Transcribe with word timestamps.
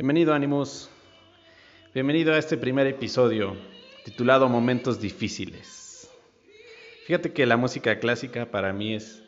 Bienvenido, 0.00 0.32
Animus. 0.32 0.88
Bienvenido 1.92 2.32
a 2.32 2.38
este 2.38 2.56
primer 2.56 2.86
episodio 2.86 3.54
titulado 4.02 4.48
Momentos 4.48 4.98
Difíciles. 4.98 6.10
Fíjate 7.04 7.34
que 7.34 7.44
la 7.44 7.58
música 7.58 7.98
clásica 7.98 8.50
para 8.50 8.72
mí 8.72 8.94
es, 8.94 9.22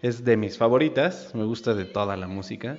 es 0.00 0.24
de 0.24 0.38
mis 0.38 0.56
favoritas, 0.56 1.34
me 1.34 1.44
gusta 1.44 1.74
de 1.74 1.84
toda 1.84 2.16
la 2.16 2.28
música, 2.28 2.78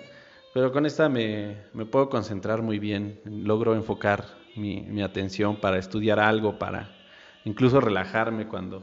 pero 0.52 0.72
con 0.72 0.88
esta 0.88 1.10
me, 1.10 1.58
puedo 1.92 2.10
concentrar 2.10 2.64
muy 2.64 2.80
bien, 2.80 3.20
logro 3.24 3.76
enfocar 3.76 4.26
mi, 4.56 4.82
mi 4.82 5.04
atención 5.04 5.58
para 5.58 5.78
estudiar 5.78 6.20
algo, 6.20 6.58
para 6.58 6.90
incluso 7.46 7.80
relajarme 7.80 8.48
cuando 8.48 8.82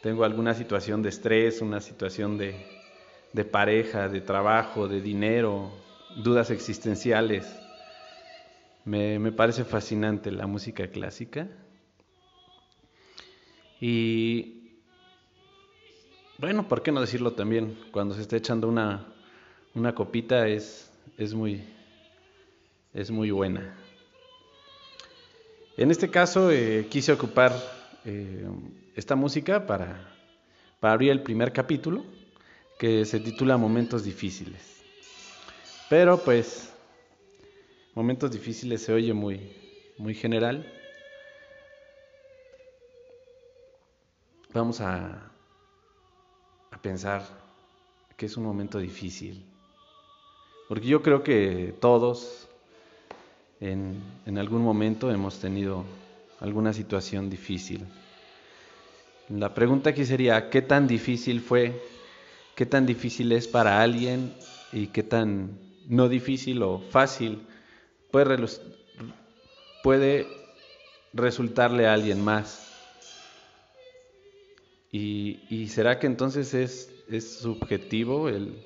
tengo 0.00 0.22
alguna 0.22 0.54
situación 0.54 1.02
de 1.02 1.08
estrés, 1.08 1.60
una 1.60 1.80
situación 1.80 2.38
de, 2.38 2.64
de 3.32 3.44
pareja, 3.44 4.08
de 4.08 4.20
trabajo, 4.20 4.86
de 4.86 5.00
dinero, 5.00 5.72
dudas 6.16 6.50
existenciales. 6.50 7.46
Me, 8.84 9.18
me, 9.18 9.32
parece 9.32 9.64
fascinante 9.64 10.30
la 10.30 10.46
música 10.46 10.88
clásica. 10.88 11.48
Y 13.80 14.62
bueno, 16.38 16.68
¿por 16.68 16.82
qué 16.82 16.90
no 16.92 17.00
decirlo 17.00 17.34
también? 17.34 17.78
Cuando 17.92 18.14
se 18.14 18.22
está 18.22 18.36
echando 18.36 18.68
una, 18.68 19.06
una 19.74 19.94
copita 19.94 20.48
es, 20.48 20.90
es, 21.16 21.34
muy, 21.34 21.62
es 22.92 23.10
muy 23.10 23.30
buena. 23.30 23.76
En 25.76 25.90
este 25.90 26.10
caso 26.10 26.50
eh, 26.50 26.86
quise 26.90 27.12
ocupar 27.12 27.52
eh, 28.04 28.44
esta 28.94 29.14
música 29.14 29.66
para, 29.66 30.14
para 30.80 30.94
abrir 30.94 31.12
el 31.12 31.22
primer 31.22 31.52
capítulo 31.52 32.04
que 32.78 33.04
se 33.04 33.20
titula 33.20 33.56
Momentos 33.56 34.04
Difíciles. 34.04 34.81
Pero 35.92 36.16
pues, 36.16 36.72
momentos 37.94 38.30
difíciles 38.30 38.80
se 38.80 38.94
oye 38.94 39.12
muy, 39.12 39.52
muy 39.98 40.14
general. 40.14 40.64
Vamos 44.54 44.80
a, 44.80 45.30
pensar 46.80 47.22
que 48.16 48.24
es 48.24 48.38
un 48.38 48.44
momento 48.44 48.78
difícil. 48.78 49.44
Porque 50.66 50.86
yo 50.86 51.02
creo 51.02 51.22
que 51.22 51.74
todos 51.78 52.48
en, 53.60 54.02
en 54.24 54.38
algún 54.38 54.62
momento 54.62 55.10
hemos 55.10 55.40
tenido 55.40 55.84
alguna 56.40 56.72
situación 56.72 57.28
difícil. 57.28 57.84
La 59.28 59.52
pregunta 59.52 59.90
aquí 59.90 60.06
sería, 60.06 60.48
¿qué 60.48 60.62
tan 60.62 60.86
difícil 60.86 61.42
fue? 61.42 61.82
¿Qué 62.54 62.64
tan 62.64 62.86
difícil 62.86 63.30
es 63.32 63.46
para 63.46 63.82
alguien? 63.82 64.32
¿Y 64.72 64.86
qué 64.86 65.02
tan 65.02 65.70
no 65.88 66.08
difícil 66.08 66.62
o 66.62 66.78
fácil, 66.78 67.46
puede, 68.10 68.36
puede 69.82 70.26
resultarle 71.12 71.86
a 71.86 71.94
alguien 71.94 72.22
más. 72.22 72.68
Y, 74.90 75.68
será 75.68 75.98
que 75.98 76.06
entonces 76.06 76.52
es, 76.52 77.38
subjetivo 77.40 78.28
el, 78.28 78.62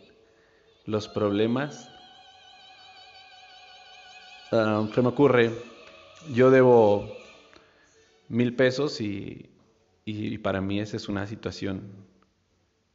los 0.85 1.09
problemas? 1.09 1.89
Uh, 4.51 4.89
me 5.03 5.09
ocurre, 5.09 5.53
yo 6.33 6.51
debo 6.51 7.17
mil 8.29 8.55
pesos 8.55 9.01
y, 9.01 9.51
y 10.05 10.39
para 10.39 10.61
mí 10.61 10.81
esa 10.81 10.97
es 10.97 11.09
una 11.09 11.27
situación 11.27 11.83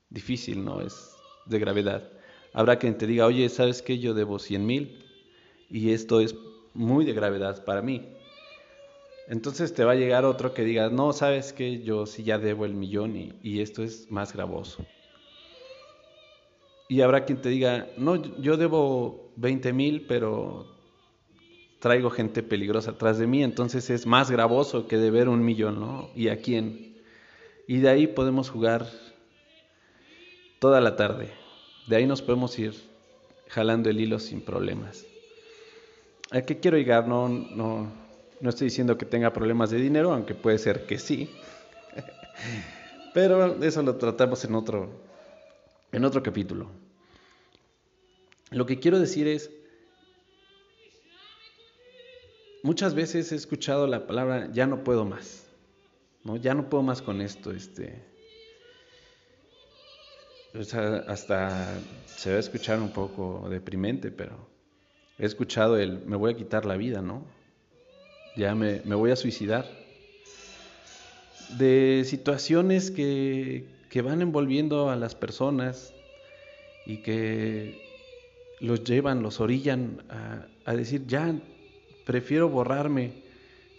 difícil, 0.10 0.64
¿no? 0.64 0.82
Es 0.82 1.16
de 1.46 1.60
gravedad 1.60 2.21
habrá 2.54 2.78
quien 2.78 2.98
te 2.98 3.08
diga, 3.08 3.26
oye, 3.26 3.48
¿sabes 3.50 3.82
qué? 3.82 4.00
Yo 4.00 4.14
debo 4.14 4.40
100 4.40 4.66
mil 4.66 5.06
y 5.70 5.92
esto 5.92 6.20
es 6.20 6.36
muy 6.74 7.06
de 7.06 7.14
gravedad 7.14 7.64
para 7.66 7.82
mí. 7.82 8.18
Entonces 9.28 9.74
te 9.74 9.86
va 9.86 9.94
a 9.94 9.96
llegar 9.96 10.26
otro 10.26 10.54
que 10.54 10.64
diga, 10.64 10.90
no, 10.90 11.14
¿sabes 11.14 11.54
qué? 11.54 11.82
Yo 11.84 12.06
sí 12.06 12.24
ya 12.24 12.38
debo 12.38 12.66
el 12.66 12.74
millón 12.74 13.16
y, 13.16 13.62
esto 13.62 13.84
es 13.84 14.12
más 14.12 14.34
gravoso. 14.34 14.86
Y 16.90 17.00
habrá 17.02 17.24
quien 17.24 17.40
te 17.42 17.50
diga, 17.50 17.88
no, 17.98 18.16
yo 18.42 18.58
debo 18.58 19.32
20 19.38 19.72
mil, 19.72 20.02
pero 20.02 20.66
traigo 21.80 22.10
gente 22.10 22.44
peligrosa 22.44 22.92
atrás 22.92 23.18
de 23.18 23.28
mí, 23.28 23.42
entonces 23.42 23.90
es 23.90 24.06
más 24.06 24.30
gravoso 24.30 24.88
que 24.88 24.98
deber 24.98 25.30
un 25.30 25.44
millón, 25.44 25.80
¿no? 25.80 26.10
¿Y 26.14 26.28
a 26.28 26.42
quién? 26.42 27.02
Y 27.68 27.78
de 27.78 27.90
ahí 27.90 28.08
podemos 28.08 28.50
jugar 28.50 28.86
toda 30.60 30.82
la 30.82 30.98
tarde. 30.98 31.41
De 31.92 31.98
ahí 31.98 32.08
nos 32.08 32.22
podemos 32.22 32.58
ir 32.58 32.74
jalando 33.50 33.90
el 33.90 34.00
hilo 34.00 34.18
sin 34.18 34.40
problemas. 34.40 35.06
¿A 36.32 36.42
qué 36.42 36.58
quiero 36.58 36.78
llegar? 36.78 37.06
No, 37.06 37.28
no, 37.28 37.92
no 38.40 38.50
estoy 38.50 38.68
diciendo 38.68 38.98
que 38.98 39.06
tenga 39.06 39.34
problemas 39.34 39.72
de 39.72 39.78
dinero, 39.78 40.14
aunque 40.14 40.34
puede 40.34 40.58
ser 40.58 40.86
que 40.86 40.98
sí. 40.98 41.30
Pero 43.14 43.62
eso 43.62 43.84
lo 43.84 43.98
tratamos 43.98 44.46
en 44.46 44.56
otro, 44.56 44.90
en 45.92 46.06
otro 46.06 46.24
capítulo. 46.24 46.72
Lo 48.52 48.66
que 48.66 48.80
quiero 48.80 48.98
decir 48.98 49.28
es, 49.28 49.52
muchas 52.64 52.96
veces 52.96 53.34
he 53.34 53.36
escuchado 53.36 53.86
la 53.86 54.08
palabra 54.08 54.48
ya 54.54 54.66
no 54.66 54.86
puedo 54.86 55.04
más. 55.04 55.46
¿no? 56.24 56.38
Ya 56.38 56.54
no 56.54 56.70
puedo 56.70 56.84
más 56.84 57.02
con 57.02 57.20
esto. 57.20 57.52
Este, 57.52 58.02
hasta 61.08 61.80
se 62.06 62.32
va 62.32 62.38
a 62.38 62.40
escuchar 62.40 62.80
un 62.80 62.92
poco 62.92 63.48
deprimente, 63.50 64.12
pero 64.12 64.36
he 65.18 65.26
escuchado 65.26 65.78
el 65.78 66.00
me 66.06 66.18
voy 66.18 66.34
a 66.34 66.36
quitar 66.36 66.66
la 66.66 66.78
vida, 66.78 67.02
¿no? 67.02 67.26
Ya 68.36 68.56
me, 68.56 68.82
me 68.86 68.96
voy 68.96 69.12
a 69.12 69.16
suicidar. 69.16 69.66
De 71.58 72.04
situaciones 72.06 72.92
que, 72.92 73.66
que 73.90 74.02
van 74.02 74.22
envolviendo 74.22 74.90
a 74.90 74.96
las 74.96 75.16
personas 75.16 75.94
y 76.86 76.98
que 76.98 77.82
los 78.60 78.84
llevan, 78.84 79.22
los 79.22 79.40
orillan 79.40 80.04
a, 80.10 80.46
a 80.66 80.76
decir, 80.76 81.06
ya, 81.08 81.36
prefiero 82.06 82.50
borrarme, 82.50 83.12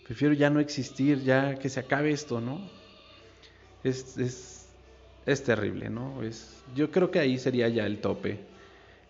prefiero 0.04 0.34
ya 0.34 0.50
no 0.50 0.60
existir, 0.60 1.22
ya 1.22 1.54
que 1.56 1.68
se 1.68 1.80
acabe 1.80 2.10
esto, 2.10 2.40
¿no? 2.40 2.60
Es, 3.84 4.16
es, 4.18 4.61
es 5.26 5.44
terrible, 5.44 5.88
¿no? 5.88 6.22
Es, 6.22 6.62
yo 6.74 6.90
creo 6.90 7.10
que 7.10 7.18
ahí 7.18 7.38
sería 7.38 7.68
ya 7.68 7.86
el 7.86 8.00
tope, 8.00 8.40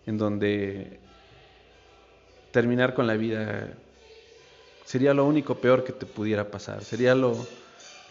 en 0.05 0.17
donde 0.17 0.99
terminar 2.51 2.93
con 2.93 3.07
la 3.07 3.15
vida 3.15 3.73
sería 4.85 5.13
lo 5.13 5.25
único 5.25 5.55
peor 5.55 5.83
que 5.83 5.93
te 5.93 6.05
pudiera 6.05 6.51
pasar, 6.51 6.83
sería 6.83 7.15
lo, 7.15 7.35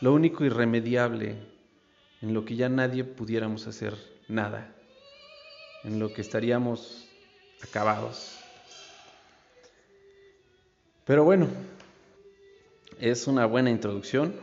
lo 0.00 0.12
único 0.12 0.44
irremediable 0.44 1.36
en 2.22 2.34
lo 2.34 2.44
que 2.44 2.56
ya 2.56 2.68
nadie 2.68 3.04
pudiéramos 3.04 3.66
hacer 3.66 3.94
nada, 4.28 4.74
en 5.84 5.98
lo 5.98 6.12
que 6.12 6.22
estaríamos 6.22 7.08
acabados. 7.62 8.38
Pero 11.04 11.24
bueno, 11.24 11.48
es 13.00 13.26
una 13.26 13.46
buena 13.46 13.70
introducción 13.70 14.34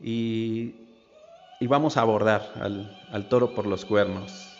y 0.00 0.85
y 1.58 1.66
vamos 1.66 1.96
a 1.96 2.02
abordar 2.02 2.52
al, 3.10 3.28
toro 3.28 3.54
por 3.54 3.66
los 3.66 3.84
cuernos. 3.84 4.52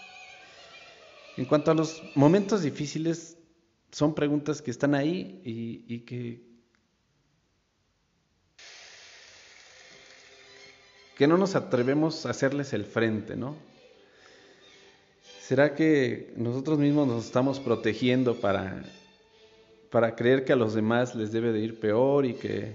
En 1.36 1.44
cuanto 1.44 1.70
a 1.70 1.74
los 1.74 2.02
momentos 2.14 2.62
difíciles, 2.62 3.36
son 3.92 4.14
preguntas 4.14 4.62
que 4.62 4.70
están 4.70 4.94
ahí 4.94 5.40
y, 5.44 6.00
que, 6.00 6.42
que 11.16 11.26
no 11.26 11.36
nos 11.36 11.54
atrevemos 11.54 12.24
a 12.24 12.30
hacerles 12.30 12.72
el 12.72 12.84
frente, 12.84 13.36
¿no? 13.36 13.56
¿Será 15.40 15.74
que 15.74 16.32
nosotros 16.36 16.78
mismos 16.78 17.06
nos 17.06 17.26
estamos 17.26 17.60
protegiendo 17.60 18.40
para, 18.40 18.82
para 19.90 20.16
creer 20.16 20.44
que 20.44 20.52
a 20.52 20.56
los 20.56 20.74
demás 20.74 21.14
les 21.14 21.30
debe 21.30 21.52
de 21.52 21.60
ir 21.60 21.78
peor 21.78 22.26
y 22.26 22.34
que 22.34 22.74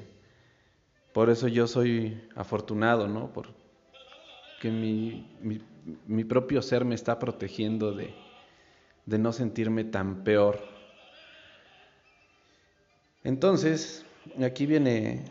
por 1.11 1.29
eso 1.29 1.49
yo 1.49 1.67
soy 1.67 2.23
afortunado, 2.35 3.09
¿no? 3.09 3.33
Por, 3.33 3.60
que 4.61 4.69
mi, 4.69 5.25
mi, 6.05 6.23
propio 6.23 6.61
ser 6.61 6.85
me 6.85 6.93
está 6.93 7.17
protegiendo 7.17 7.93
de, 7.93 8.13
de 9.07 9.17
no 9.17 9.33
sentirme 9.33 9.83
tan 9.83 10.23
peor. 10.23 10.63
Entonces, 13.23 14.05
aquí 14.39 14.67
viene, 14.67 15.23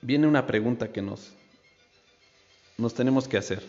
viene 0.00 0.28
una 0.28 0.46
pregunta 0.46 0.92
que 0.92 1.02
nos, 1.02 1.34
nos 2.76 2.94
tenemos 2.94 3.26
que 3.26 3.36
hacer. 3.36 3.64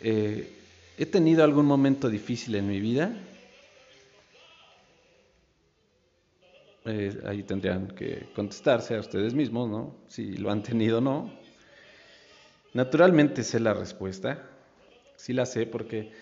Eh, 0.00 0.50
¿He 0.96 1.04
tenido 1.04 1.44
algún 1.44 1.66
momento 1.66 2.08
difícil 2.08 2.54
en 2.54 2.68
mi 2.68 2.80
vida? 2.80 3.14
Eh, 6.86 7.20
ahí 7.26 7.42
tendrían 7.42 7.88
que 7.88 8.30
contestarse 8.34 8.96
a 8.96 9.00
ustedes 9.00 9.34
mismos, 9.34 9.68
¿no? 9.68 9.94
Si 10.08 10.38
lo 10.38 10.50
han 10.50 10.62
tenido 10.62 10.98
o 10.98 11.00
no. 11.02 11.47
Naturalmente 12.78 13.42
sé 13.42 13.58
la 13.58 13.74
respuesta, 13.74 14.48
sí 15.16 15.32
la 15.32 15.46
sé 15.46 15.66
porque 15.66 16.12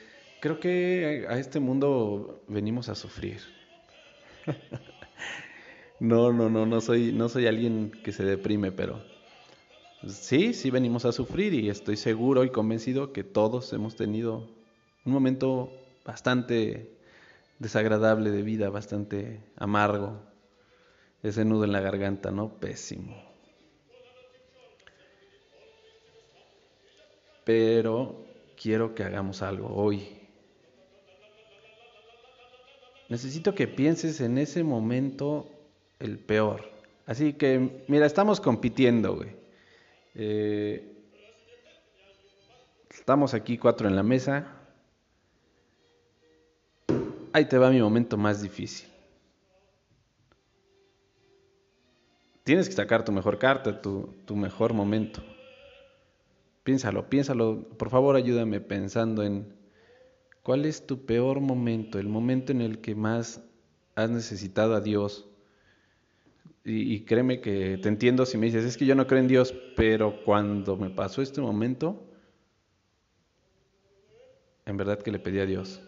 creo 0.40 0.58
que 0.58 1.26
a 1.28 1.38
este 1.38 1.60
mundo 1.60 2.42
venimos 2.48 2.88
a 2.88 2.94
sufrir. 2.94 3.42
no, 6.00 6.32
no, 6.32 6.48
no, 6.48 6.64
no 6.64 6.80
soy, 6.80 7.12
no 7.12 7.28
soy 7.28 7.46
alguien 7.46 7.90
que 7.90 8.10
se 8.10 8.24
deprime, 8.24 8.72
pero 8.72 9.02
sí, 10.08 10.54
sí 10.54 10.70
venimos 10.70 11.04
a 11.04 11.12
sufrir 11.12 11.52
y 11.52 11.68
estoy 11.68 11.98
seguro 11.98 12.42
y 12.42 12.48
convencido 12.48 13.12
que 13.12 13.22
todos 13.22 13.70
hemos 13.74 13.94
tenido 13.94 14.48
un 15.04 15.12
momento 15.12 15.70
bastante 16.06 16.96
desagradable 17.58 18.30
de 18.30 18.40
vida, 18.40 18.70
bastante 18.70 19.42
amargo. 19.56 20.22
Ese 21.22 21.44
nudo 21.44 21.64
en 21.64 21.72
la 21.72 21.80
garganta, 21.80 22.30
¿no? 22.30 22.58
Pésimo. 22.58 23.25
Pero 27.46 28.24
quiero 28.60 28.92
que 28.96 29.04
hagamos 29.04 29.40
algo 29.40 29.72
hoy. 29.72 30.18
Necesito 33.08 33.54
que 33.54 33.68
pienses 33.68 34.20
en 34.20 34.36
ese 34.36 34.64
momento 34.64 35.48
el 36.00 36.18
peor. 36.18 36.68
Así 37.06 37.34
que, 37.34 37.84
mira, 37.86 38.04
estamos 38.04 38.40
compitiendo, 38.40 39.14
güey. 39.14 39.28
Eh, 40.16 40.92
estamos 42.90 43.32
aquí 43.32 43.58
cuatro 43.58 43.86
en 43.86 43.94
la 43.94 44.02
mesa. 44.02 44.52
Ahí 47.32 47.44
te 47.44 47.58
va 47.58 47.70
mi 47.70 47.80
momento 47.80 48.16
más 48.16 48.42
difícil. 48.42 48.88
Tienes 52.42 52.68
que 52.68 52.74
sacar 52.74 53.04
tu 53.04 53.12
mejor 53.12 53.38
carta, 53.38 53.80
tu, 53.80 54.12
tu 54.24 54.34
mejor 54.34 54.72
momento. 54.72 55.22
Piénsalo, 56.66 57.08
piénsalo. 57.08 57.68
Por 57.78 57.90
favor, 57.90 58.16
ayúdame 58.16 58.60
pensando 58.60 59.22
en 59.22 59.54
cuál 60.42 60.64
es 60.64 60.84
tu 60.84 61.06
peor 61.06 61.38
momento, 61.40 62.00
el 62.00 62.08
momento 62.08 62.50
en 62.50 62.60
el 62.60 62.80
que 62.80 62.96
más 62.96 63.40
has 63.94 64.10
necesitado 64.10 64.74
a 64.74 64.80
Dios. 64.80 65.28
Y, 66.64 67.04
créeme 67.04 67.40
que 67.40 67.78
te 67.78 67.88
entiendo 67.88 68.26
si 68.26 68.36
me 68.36 68.46
dices, 68.46 68.64
es 68.64 68.76
que 68.76 68.84
yo 68.84 68.96
no 68.96 69.06
creo 69.06 69.20
en 69.20 69.28
Dios, 69.28 69.54
pero 69.76 70.24
cuando 70.24 70.76
me 70.76 70.90
pasó 70.90 71.22
este 71.22 71.40
momento, 71.40 72.04
en 74.64 74.76
verdad 74.76 75.00
que 75.00 75.12
le 75.12 75.20
pedí 75.20 75.38
a 75.38 75.46
Dios. 75.46 75.80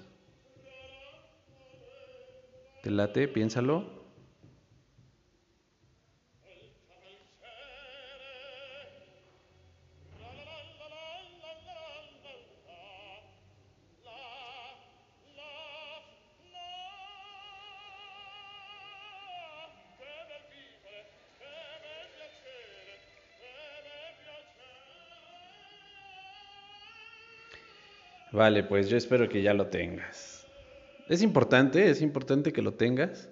¿Te 2.84 2.92
late? 2.92 3.26
Piénsalo. 3.26 3.97
Vale, 28.32 28.62
pues 28.62 28.88
yo 28.88 28.96
espero 28.96 29.28
que 29.28 29.42
ya 29.42 29.54
lo 29.54 29.68
tengas. 29.68 30.46
Es 31.08 31.22
importante, 31.22 31.88
es 31.88 32.02
importante 32.02 32.52
que 32.52 32.60
lo 32.60 32.74
tengas, 32.74 33.30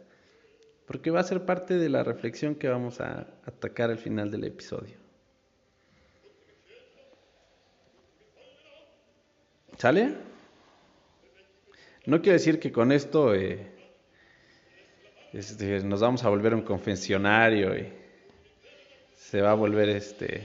porque 0.86 1.10
va 1.10 1.20
a 1.20 1.24
ser 1.24 1.44
parte 1.44 1.74
de 1.74 1.88
la 1.88 2.02
reflexión 2.02 2.54
que 2.54 2.68
vamos 2.68 3.00
a 3.00 3.26
atacar 3.44 3.90
al 3.90 3.98
final 3.98 4.30
del 4.30 4.44
episodio. 4.44 4.96
¿Sale? 9.76 10.14
No 12.06 12.22
quiero 12.22 12.32
decir 12.32 12.58
que 12.58 12.72
con 12.72 12.92
esto 12.92 13.34
eh, 13.34 13.66
este, 15.34 15.80
nos 15.80 16.00
vamos 16.00 16.24
a 16.24 16.30
volver 16.30 16.54
un 16.54 16.62
confesionario 16.62 17.76
y 17.76 17.92
se 19.16 19.42
va 19.42 19.50
a 19.50 19.54
volver 19.54 19.90
este 19.90 20.42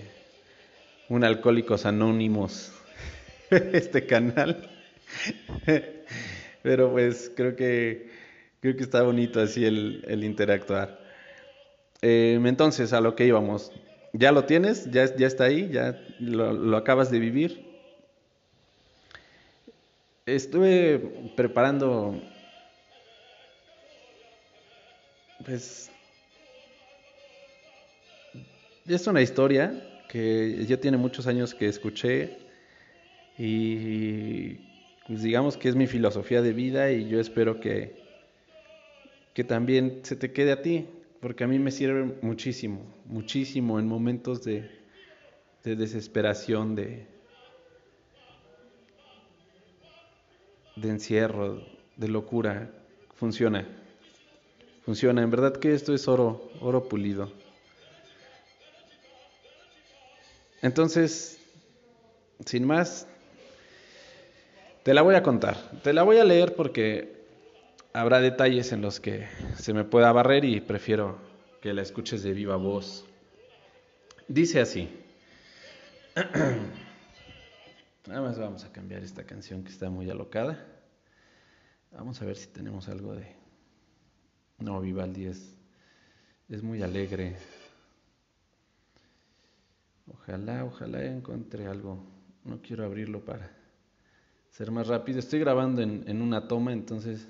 un 1.07 1.23
alcohólicos 1.23 1.85
anónimos 1.85 2.80
este 3.73 4.05
canal. 4.05 4.69
Pero 6.63 6.91
pues 6.91 7.31
creo 7.35 7.55
que 7.55 8.09
creo 8.61 8.75
que 8.75 8.83
está 8.83 9.03
bonito 9.03 9.41
así 9.41 9.65
el, 9.65 10.23
interactuar. 10.23 10.99
Em, 12.01 12.45
entonces, 12.47 12.93
a 12.93 13.01
lo 13.01 13.15
que 13.15 13.25
íbamos. 13.25 13.71
Ya 14.13 14.31
lo 14.31 14.45
tienes, 14.45 14.89
ya, 14.91 15.15
ya 15.15 15.27
está 15.27 15.45
ahí, 15.45 15.69
ya 15.71 15.99
lo, 16.19 16.53
lo 16.53 16.77
acabas 16.77 17.11
de 17.11 17.19
vivir. 17.19 17.65
Estuve 20.25 20.99
preparando, 21.35 22.21
pues, 25.43 25.89
es 28.87 29.07
una 29.07 29.21
historia 29.21 30.03
que 30.09 30.65
ya 30.67 30.77
tiene 30.77 30.97
muchos 30.97 31.27
años 31.27 31.55
que 31.55 31.67
escuché 31.67 32.50
y 33.37 34.59
pues 35.07 35.23
digamos 35.23 35.57
que 35.57 35.69
es 35.69 35.75
mi 35.75 35.87
filosofía 35.87 36.41
de 36.41 36.53
vida 36.53 36.91
y 36.91 37.09
yo 37.09 37.19
espero 37.19 37.59
que, 37.59 38.01
que 39.33 39.43
también 39.43 40.01
se 40.03 40.15
te 40.15 40.31
quede 40.31 40.51
a 40.51 40.61
ti, 40.61 40.87
porque 41.19 41.43
a 41.43 41.47
mí 41.47 41.59
me 41.59 41.71
sirve 41.71 42.17
muchísimo, 42.21 42.85
muchísimo 43.05 43.79
en 43.79 43.87
momentos 43.87 44.43
de, 44.43 44.69
de 45.63 45.75
desesperación, 45.75 46.75
de, 46.75 47.05
de 50.75 50.89
encierro, 50.89 51.61
de 51.97 52.07
locura. 52.07 52.71
Funciona, 53.15 53.67
funciona. 54.83 55.21
En 55.21 55.29
verdad 55.29 55.57
que 55.57 55.73
esto 55.73 55.93
es 55.93 56.07
oro, 56.07 56.51
oro 56.59 56.87
pulido. 56.87 57.31
Entonces, 60.61 61.39
sin 62.45 62.65
más, 62.65 63.07
te 64.83 64.93
la 64.93 65.01
voy 65.01 65.15
a 65.15 65.23
contar, 65.23 65.57
te 65.83 65.93
la 65.93 66.03
voy 66.03 66.17
a 66.17 66.23
leer 66.23 66.55
porque 66.55 67.25
habrá 67.93 68.19
detalles 68.19 68.71
en 68.71 68.81
los 68.81 68.99
que 68.99 69.27
se 69.57 69.73
me 69.73 69.83
pueda 69.83 70.11
barrer 70.11 70.45
y 70.45 70.59
prefiero 70.61 71.19
que 71.61 71.73
la 71.73 71.81
escuches 71.83 72.23
de 72.23 72.33
viva 72.33 72.55
voz. 72.55 73.05
Dice 74.27 74.59
así. 74.59 74.89
Nada 78.07 78.21
más 78.21 78.39
vamos 78.39 78.63
a 78.65 78.71
cambiar 78.71 79.03
esta 79.03 79.23
canción 79.25 79.63
que 79.63 79.69
está 79.69 79.89
muy 79.89 80.09
alocada. 80.09 80.65
Vamos 81.91 82.21
a 82.21 82.25
ver 82.25 82.37
si 82.37 82.47
tenemos 82.47 82.89
algo 82.89 83.13
de... 83.13 83.35
No, 84.57 84.81
Vivaldi 84.81 85.25
es, 85.25 85.55
es 86.49 86.63
muy 86.63 86.81
alegre. 86.81 87.35
Ojalá, 90.07 90.65
ojalá 90.65 91.05
encuentre 91.05 91.67
algo. 91.67 92.03
No 92.43 92.61
quiero 92.61 92.85
abrirlo 92.85 93.23
para 93.23 93.60
ser 94.51 94.69
más 94.71 94.87
rápido. 94.87 95.19
Estoy 95.19 95.39
grabando 95.39 95.81
en, 95.81 96.21
una 96.21 96.47
toma, 96.47 96.73
entonces 96.73 97.27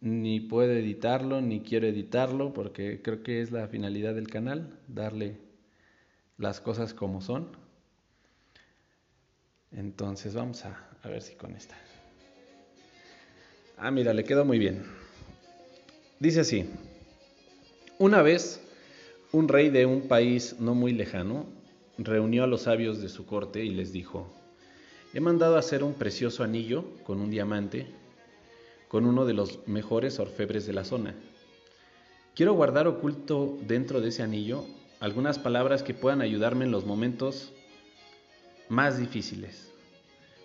ni 0.00 0.40
puedo 0.40 0.72
editarlo, 0.72 1.40
ni 1.40 1.60
quiero 1.60 1.86
editarlo, 1.86 2.52
porque 2.52 3.02
creo 3.02 3.22
que 3.22 3.40
es 3.40 3.50
la 3.50 3.66
finalidad 3.66 4.14
del 4.14 4.28
canal, 4.28 4.78
darle 4.86 5.38
las 6.38 6.60
cosas 6.60 6.94
como 6.94 7.20
son. 7.20 7.48
Entonces 9.72 10.34
vamos 10.34 10.64
a, 10.64 10.88
a 11.02 11.08
ver 11.08 11.22
si 11.22 11.34
con 11.34 11.56
esta. 11.56 11.74
Ah, 13.78 13.90
mira, 13.90 14.14
le 14.14 14.24
quedó 14.24 14.44
muy 14.44 14.58
bien. 14.58 14.84
Dice 16.20 16.40
así, 16.40 16.70
una 17.98 18.22
vez 18.22 18.60
un 19.32 19.48
rey 19.48 19.68
de 19.70 19.84
un 19.84 20.08
país 20.08 20.56
no 20.58 20.74
muy 20.74 20.92
lejano 20.92 21.46
reunió 21.98 22.44
a 22.44 22.46
los 22.46 22.62
sabios 22.62 23.00
de 23.00 23.08
su 23.08 23.26
corte 23.26 23.64
y 23.64 23.70
les 23.70 23.92
dijo, 23.92 24.35
He 25.16 25.20
mandado 25.20 25.56
hacer 25.56 25.82
un 25.82 25.94
precioso 25.94 26.44
anillo 26.44 26.84
con 27.04 27.22
un 27.22 27.30
diamante, 27.30 27.86
con 28.86 29.06
uno 29.06 29.24
de 29.24 29.32
los 29.32 29.66
mejores 29.66 30.18
orfebres 30.18 30.66
de 30.66 30.74
la 30.74 30.84
zona. 30.84 31.14
Quiero 32.34 32.52
guardar 32.52 32.86
oculto 32.86 33.56
dentro 33.62 34.02
de 34.02 34.10
ese 34.10 34.22
anillo 34.22 34.66
algunas 35.00 35.38
palabras 35.38 35.82
que 35.82 35.94
puedan 35.94 36.20
ayudarme 36.20 36.66
en 36.66 36.70
los 36.70 36.84
momentos 36.84 37.54
más 38.68 38.98
difíciles. 38.98 39.72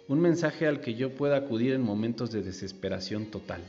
Un 0.07 0.21
mensaje 0.21 0.65
al 0.67 0.79
que 0.79 0.95
yo 0.95 1.15
pueda 1.15 1.35
acudir 1.35 1.73
en 1.73 1.81
momentos 1.81 2.31
de 2.31 2.41
desesperación 2.41 3.25
total. 3.25 3.59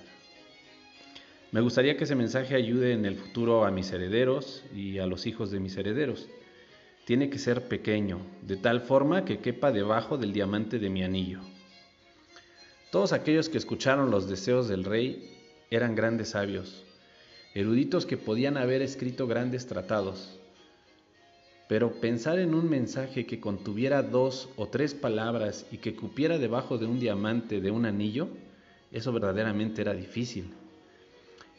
Me 1.51 1.63
gustaría 1.63 1.97
que 1.97 2.05
ese 2.05 2.15
mensaje 2.15 2.55
ayude 2.55 2.93
en 2.93 3.07
el 3.07 3.17
futuro 3.17 3.65
a 3.65 3.73
mis 3.73 3.91
herederos 3.91 4.63
y 4.73 5.01
a 5.01 5.07
los 5.07 5.27
hijos 5.27 5.51
de 5.51 5.59
mis 5.59 5.77
herederos 5.77 6.29
tiene 7.13 7.29
que 7.29 7.39
ser 7.39 7.69
pequeño, 7.69 8.21
de 8.41 8.57
tal 8.57 8.81
forma 8.81 9.27
que 9.27 9.41
quepa 9.41 9.71
debajo 9.71 10.17
del 10.17 10.33
diamante 10.33 10.79
de 10.79 10.89
mi 10.89 11.05
anillo. 11.05 11.41
Todos 12.91 13.13
aquellos 13.13 13.51
que 13.51 13.59
escucharon 13.59 14.11
los 14.11 14.31
deseos 14.31 14.67
del 14.67 14.83
rey 14.83 15.31
eran 15.71 15.95
grandes 15.95 16.31
sabios, 16.31 16.85
eruditos 17.53 18.07
que 18.07 18.17
podían 18.17 18.57
haber 18.57 18.81
escrito 18.81 19.27
grandes 19.27 19.67
tratados. 19.67 20.41
Pero 21.69 22.01
pensar 22.01 22.39
en 22.39 22.55
un 22.55 22.71
mensaje 22.71 23.27
que 23.27 23.41
contuviera 23.41 24.03
dos 24.03 24.49
o 24.57 24.69
tres 24.69 24.95
palabras 24.95 25.67
y 25.71 25.77
que 25.77 25.95
cupiera 25.95 26.39
debajo 26.39 26.79
de 26.79 26.87
un 26.87 26.99
diamante 26.99 27.61
de 27.61 27.71
un 27.71 27.85
anillo, 27.85 28.29
eso 28.91 29.13
verdaderamente 29.13 29.83
era 29.83 29.93
difícil. 29.93 30.55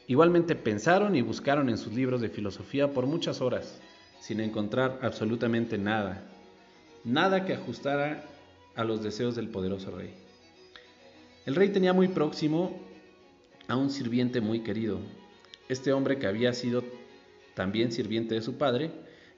Igualmente 0.07 0.55
pensaron 0.55 1.15
y 1.15 1.21
buscaron 1.21 1.69
en 1.69 1.77
sus 1.77 1.93
libros 1.93 2.21
de 2.21 2.29
filosofía 2.29 2.91
por 2.91 3.05
muchas 3.05 3.39
horas, 3.39 3.79
sin 4.23 4.39
encontrar 4.39 4.99
absolutamente 5.01 5.77
nada, 5.77 6.23
nada 7.03 7.43
que 7.43 7.55
ajustara 7.55 8.23
a 8.73 8.85
los 8.85 9.03
deseos 9.03 9.35
del 9.35 9.49
poderoso 9.49 9.91
rey. 9.91 10.13
El 11.45 11.55
rey 11.55 11.73
tenía 11.73 11.91
muy 11.91 12.07
próximo 12.07 12.79
a 13.67 13.75
un 13.75 13.89
sirviente 13.89 14.39
muy 14.39 14.61
querido, 14.61 14.99
este 15.67 15.91
hombre 15.91 16.19
que 16.19 16.27
había 16.27 16.53
sido 16.53 16.85
también 17.53 17.91
sirviente 17.91 18.33
de 18.33 18.41
su 18.41 18.57
padre 18.57 18.91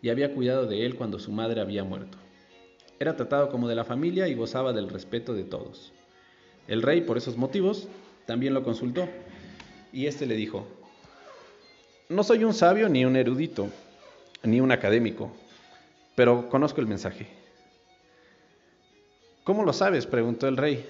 y 0.04 0.10
había 0.10 0.36
cuidado 0.36 0.68
de 0.68 0.86
él 0.86 0.94
cuando 0.94 1.18
su 1.18 1.32
madre 1.32 1.62
había 1.62 1.84
muerto. 1.84 2.20
Era 3.00 3.15
tratado 3.15 3.50
como 3.50 3.68
de 3.68 3.74
la 3.74 3.86
familia 3.86 4.27
y 4.27 4.36
gozaba 4.36 4.72
del 4.72 4.89
respeto 4.89 5.34
de 5.34 5.46
todos. 5.46 5.94
El 6.68 6.84
rey, 6.84 7.01
por 7.01 7.18
esos 7.18 7.38
motivos, 7.38 7.88
también 8.27 8.54
lo 8.54 8.62
consultó 8.62 9.10
y 9.92 10.06
éste 10.06 10.27
le 10.27 10.36
dijo, 10.36 10.68
no 12.08 12.24
soy 12.24 12.44
un 12.44 12.54
sabio 12.54 12.88
ni 12.88 13.04
un 13.04 13.15
erudito, 13.15 13.72
ni 14.45 14.61
un 14.61 14.71
académico, 14.71 15.31
pero 16.15 16.49
conozco 16.49 16.81
el 16.81 16.87
mensaje. 16.87 17.27
¿Cómo 19.43 19.63
lo 19.63 19.73
sabes? 19.73 20.05
preguntó 20.05 20.47
el 20.47 20.57
rey. 20.57 20.85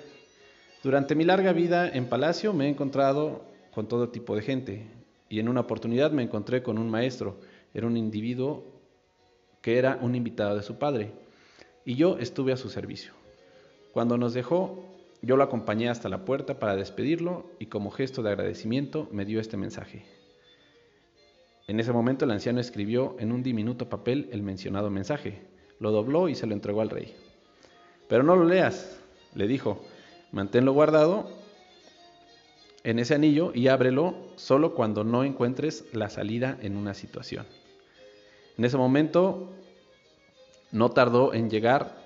Durante 0.84 1.16
mi 1.16 1.24
larga 1.24 1.52
vida 1.52 1.90
en 1.90 2.08
palacio 2.08 2.54
me 2.54 2.66
he 2.66 2.70
encontrado 2.70 3.44
con 3.74 3.88
todo 3.88 4.10
tipo 4.10 4.36
de 4.36 4.42
gente 4.42 4.88
y 5.30 5.40
en 5.40 5.50
una 5.50 5.62
oportunidad 5.62 6.12
me 6.12 6.24
encontré 6.24 6.64
con 6.64 6.78
un 6.78 6.90
maestro. 6.90 7.38
Era 7.74 7.88
un 7.88 7.98
individuo 7.98 8.64
que 9.62 9.78
era 9.78 9.98
un 10.02 10.16
invitado 10.16 10.56
de 10.56 10.64
su 10.64 10.78
padre 10.78 11.12
y 11.84 11.96
yo 11.96 12.18
estuve 12.20 12.54
a 12.54 12.58
su 12.58 12.70
servicio. 12.70 13.14
Cuando 13.94 14.18
nos 14.18 14.34
dejó, 14.34 14.86
yo 15.22 15.38
lo 15.38 15.44
acompañé 15.44 15.90
hasta 15.90 16.08
la 16.08 16.24
puerta 16.24 16.60
para 16.60 16.76
despedirlo 16.76 17.50
y 17.60 17.66
como 17.66 17.92
gesto 17.92 18.22
de 18.22 18.30
agradecimiento 18.30 19.10
me 19.12 19.26
dio 19.26 19.40
este 19.40 19.58
mensaje. 19.58 20.06
En 21.68 21.80
ese 21.80 21.92
momento 21.92 22.26
el 22.26 22.32
anciano 22.32 22.60
escribió 22.60 23.16
en 23.20 23.32
un 23.32 23.42
diminuto 23.42 23.90
papel 23.90 24.30
el 24.32 24.44
mencionado 24.44 24.92
mensaje, 24.92 25.42
lo 25.80 25.92
dobló 25.92 26.30
y 26.30 26.36
se 26.36 26.46
lo 26.46 26.54
entregó 26.54 26.82
al 26.82 26.92
rey. 26.92 27.16
Pero 28.08 28.24
no 28.24 28.36
lo 28.36 28.46
leas, 28.46 29.00
le 29.34 29.48
dijo, 29.48 29.82
manténlo 30.32 30.74
guardado 30.74 31.28
en 32.84 33.00
ese 33.00 33.16
anillo 33.16 33.52
y 33.56 33.68
ábrelo 33.68 34.16
solo 34.36 34.76
cuando 34.76 35.04
no 35.04 35.24
encuentres 35.24 35.86
la 35.92 36.10
salida 36.10 36.56
en 36.62 36.78
una 36.78 36.94
situación. 36.94 37.48
En 38.60 38.66
ese 38.66 38.78
momento 38.78 39.52
no 40.72 40.92
tardó 40.92 41.34
en 41.34 41.50
llegar 41.50 42.06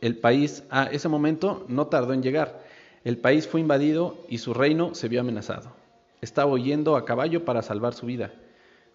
el 0.00 0.16
país, 0.16 0.64
a 0.70 0.84
ese 0.84 1.08
momento 1.08 1.66
no 1.68 1.88
tardó 1.88 2.14
en 2.14 2.22
llegar. 2.22 2.64
El 3.04 3.18
país 3.18 3.46
fue 3.46 3.60
invadido 3.60 4.24
y 4.30 4.38
su 4.38 4.54
reino 4.54 4.94
se 4.94 5.08
vio 5.08 5.20
amenazado. 5.20 5.79
Estaba 6.20 6.52
huyendo 6.52 6.96
a 6.96 7.04
caballo 7.04 7.44
para 7.44 7.62
salvar 7.62 7.94
su 7.94 8.06
vida. 8.06 8.32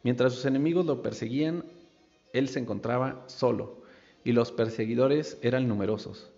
Mientras 0.03 0.33
sus 0.33 0.45
enemigos 0.45 0.85
lo 0.85 1.01
perseguían, 1.01 1.63
él 2.33 2.49
se 2.49 2.59
encontraba 2.59 3.23
solo 3.27 3.81
y 4.23 4.31
los 4.31 4.51
perseguidores 4.51 5.37
eran 5.41 5.67
numerosos. 5.67 6.29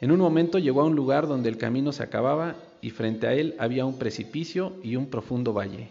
En 0.00 0.10
un 0.10 0.18
momento 0.18 0.58
llegó 0.58 0.82
a 0.82 0.86
un 0.86 0.96
lugar 0.96 1.26
donde 1.26 1.48
el 1.48 1.58
camino 1.58 1.92
se 1.92 2.02
acababa 2.02 2.56
y 2.80 2.90
frente 2.90 3.26
a 3.26 3.34
él 3.34 3.54
había 3.58 3.84
un 3.84 3.98
precipicio 3.98 4.74
y 4.82 4.96
un 4.96 5.06
profundo 5.06 5.52
valle. 5.52 5.88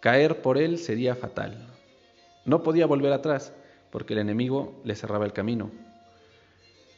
Caer 0.00 0.40
por 0.40 0.58
él 0.58 0.78
sería 0.78 1.14
fatal. 1.14 1.66
No 2.44 2.62
podía 2.62 2.86
volver 2.86 3.12
atrás 3.12 3.52
porque 3.90 4.14
el 4.14 4.20
enemigo 4.20 4.80
le 4.84 4.94
cerraba 4.94 5.24
el 5.24 5.32
camino. 5.32 5.70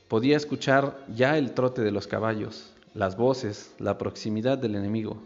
Podía 0.09 0.37
escuchar 0.37 0.99
ya 1.15 1.39
el 1.39 1.53
trote 1.53 1.83
de 1.83 1.93
los 1.93 2.07
caballos, 2.07 2.73
las 2.95 3.17
voces, 3.17 3.75
la 3.79 3.99
proximidad 3.99 4.59
del 4.59 4.75
enemigo. 4.75 5.23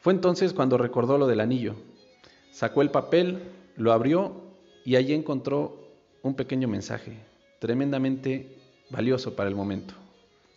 Fue 0.00 0.12
entonces 0.12 0.52
cuando 0.52 0.78
recordó 0.78 1.18
lo 1.18 1.26
del 1.26 1.40
anillo. 1.40 1.74
Sacó 2.50 2.82
el 2.82 2.90
papel, 2.90 3.42
lo 3.76 3.92
abrió 3.92 4.42
y 4.84 4.96
allí 4.96 5.14
encontró 5.14 5.78
un 6.22 6.34
pequeño 6.34 6.68
mensaje, 6.68 7.18
tremendamente 7.58 8.56
valioso 8.90 9.34
para 9.34 9.48
el 9.48 9.54
momento. 9.54 9.94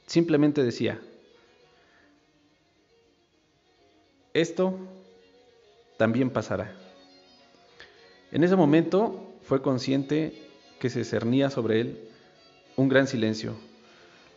Simplemente 0.05 0.63
decía, 0.63 0.99
esto 4.33 4.77
también 5.97 6.29
pasará. 6.29 6.75
En 8.31 8.43
ese 8.43 8.55
momento 8.55 9.33
fue 9.41 9.61
consciente 9.61 10.49
que 10.79 10.89
se 10.89 11.03
cernía 11.03 11.49
sobre 11.49 11.81
él 11.81 12.09
un 12.75 12.87
gran 12.89 13.07
silencio. 13.07 13.55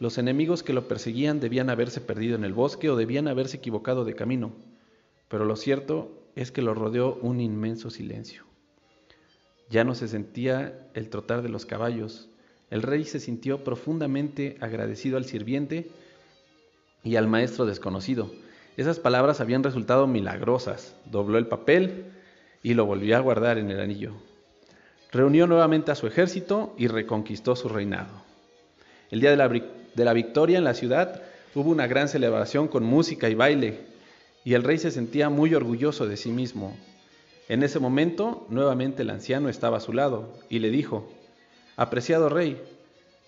Los 0.01 0.17
enemigos 0.17 0.63
que 0.63 0.73
lo 0.73 0.89
perseguían 0.89 1.41
debían 1.41 1.69
haberse 1.69 2.01
perdido 2.01 2.35
en 2.35 2.45
el 2.45 2.55
bosque 2.55 2.89
o 2.89 2.97
debían 2.97 3.29
haberse 3.29 3.59
equivocado 3.59 4.07
de 4.07 4.15
camino, 4.15 4.53
pero 5.29 5.45
lo 5.45 5.57
cierto 5.57 6.11
es 6.37 6.51
que 6.51 6.63
lo 6.63 6.73
rodeó 6.73 7.17
un 7.17 7.39
inmenso 7.39 7.91
silencio. 7.91 8.45
Ya 9.69 9.85
no 9.85 9.95
se 9.95 10.09
sentía 10.09 10.89
el 10.95 11.11
trotar 11.11 11.43
de 11.43 11.51
los 11.51 11.67
caballos. 11.67 12.31
El 12.71 12.81
rey 12.81 13.05
se 13.05 13.21
sintió 13.21 13.63
profundamente 13.63 14.57
agradecido 14.61 15.19
al 15.19 15.27
sirviente 15.27 15.91
y 17.05 17.17
al 17.17 17.29
maestro 17.29 17.67
desconocido. 17.67 18.33
Esas 18.79 18.99
palabras 19.01 19.43
habían 19.43 19.63
resultado 19.63 20.07
milagrosas. 20.07 20.97
Dobló 21.05 21.37
el 21.37 21.47
papel 21.47 22.07
y 22.63 22.73
lo 22.73 22.87
volvió 22.87 23.19
a 23.19 23.21
guardar 23.21 23.59
en 23.59 23.71
el 23.71 23.81
anillo. 23.81 24.15
Reunió 25.13 25.47
nuevamente 25.47 25.93
a 25.93 25.95
su 25.95 26.07
ejército 26.07 26.75
y 26.79 26.87
reconquistó 26.87 27.55
su 27.55 27.69
reinado. 27.69 28.31
El 29.11 29.21
día 29.21 29.31
de 29.31 29.37
la, 29.37 29.49
victoria 30.15 30.59
en 30.59 30.65
la 30.65 30.75
ciudad 30.75 31.23
hubo 31.55 31.71
una 31.71 31.87
gran 31.87 32.09
celebración 32.09 32.69
con 32.69 32.85
música 32.85 33.29
y 33.29 33.35
baile, 33.35 33.79
y 34.45 34.55
el 34.55 34.63
rey 34.63 34.79
se 34.79 34.91
sentía 34.91 35.29
muy 35.29 35.55
orgulloso 35.55 36.07
de 36.07 36.17
sí 36.17 36.31
mismo. 36.31 36.77
En 37.49 37.63
ese 37.63 37.79
momento, 37.79 38.47
nuevamente 38.49 39.03
el 39.03 39.11
anciano 39.11 39.49
estaba 39.49 39.79
a 39.79 39.81
su 39.81 39.93
lado 39.93 40.33
y 40.49 40.61
le 40.61 40.71
dijo, 40.71 41.09
Apreciado 41.77 42.29
rey, 42.29 42.61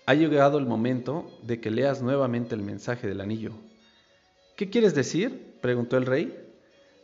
ha 0.05 0.13
llegado 0.13 0.57
el 0.57 0.65
momento 0.65 1.29
de 1.41 1.59
que 1.59 1.71
leas 1.71 2.01
nuevamente 2.01 2.55
el 2.55 2.61
mensaje 2.61 3.07
del 3.07 3.21
anillo. 3.21 3.51
¿Qué 4.55 4.69
quieres 4.69 4.93
decir? 4.93 5.55
preguntó 5.61 5.97
el 5.97 6.05
rey. 6.05 6.37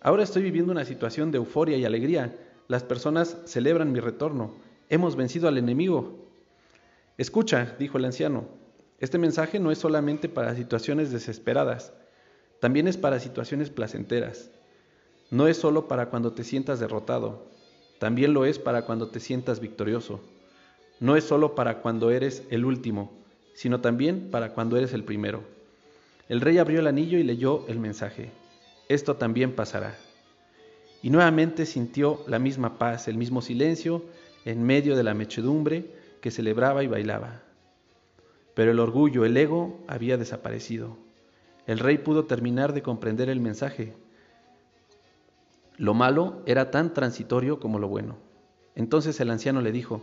Ahora 0.02 0.24
estoy 0.24 0.44
viviendo 0.44 0.72
una 0.72 0.86
situación 0.86 1.32
de 1.32 1.38
euforia 1.38 1.78
y 1.78 1.86
alegría. 1.86 2.36
Las 2.68 2.84
personas 2.84 3.38
celebran 3.46 3.92
mi 3.92 4.00
retorno. 4.00 4.54
Hemos 4.90 5.16
vencido 5.16 5.48
al 5.48 5.58
enemigo. 5.58 6.30
Escucha, 7.18 7.76
dijo 7.80 7.98
el 7.98 8.06
anciano, 8.06 8.48
este 9.00 9.18
mensaje 9.18 9.60
no 9.60 9.72
es 9.72 9.78
solamente 9.78 10.28
para 10.30 10.56
situaciones 10.56 11.12
desesperadas, 11.12 11.94
también 12.60 12.88
es 12.88 12.98
para 12.98 13.20
situaciones 13.20 13.70
placenteras. 13.70 14.52
No 15.32 15.48
es 15.48 15.58
solo 15.58 15.88
para 15.88 16.10
cuando 16.10 16.34
te 16.34 16.44
sientas 16.44 16.80
derrotado, 16.80 17.48
también 18.00 18.34
lo 18.34 18.46
es 18.46 18.60
para 18.60 18.86
cuando 18.86 19.10
te 19.10 19.20
sientas 19.20 19.60
victorioso. 19.60 20.22
No 21.00 21.16
es 21.16 21.24
solo 21.24 21.56
para 21.56 21.82
cuando 21.82 22.12
eres 22.12 22.44
el 22.50 22.66
último, 22.66 23.12
sino 23.54 23.82
también 23.82 24.32
para 24.32 24.54
cuando 24.54 24.78
eres 24.78 24.94
el 24.94 25.04
primero. 25.04 25.44
El 26.28 26.42
rey 26.42 26.58
abrió 26.58 26.80
el 26.80 26.88
anillo 26.88 27.18
y 27.18 27.24
leyó 27.24 27.66
el 27.68 27.80
mensaje. 27.80 28.32
Esto 28.88 29.16
también 29.16 29.54
pasará. 29.54 29.96
Y 31.02 31.10
nuevamente 31.10 31.66
sintió 31.66 32.24
la 32.28 32.40
misma 32.40 32.78
paz, 32.78 33.08
el 33.08 33.18
mismo 33.18 33.42
silencio 33.42 34.04
en 34.46 34.64
medio 34.64 34.96
de 34.96 35.04
la 35.04 35.14
mechedumbre 35.14 35.86
que 36.22 36.32
celebraba 36.32 36.84
y 36.84 36.88
bailaba. 36.88 37.42
Pero 38.60 38.72
el 38.72 38.80
orgullo, 38.80 39.24
el 39.24 39.38
ego, 39.38 39.80
había 39.88 40.18
desaparecido. 40.18 40.98
El 41.66 41.80
rey 41.80 41.98
pudo 41.98 42.26
terminar 42.26 42.74
de 42.74 42.82
comprender 42.82 43.30
el 43.30 43.40
mensaje. 43.40 43.94
Lo 45.78 45.94
malo 45.94 46.44
era 46.46 46.70
tan 46.70 46.94
transitorio 46.94 47.62
como 47.62 47.80
lo 47.80 47.88
bueno. 47.88 48.18
Entonces 48.76 49.18
el 49.22 49.30
anciano 49.30 49.62
le 49.62 49.72
dijo, 49.72 50.02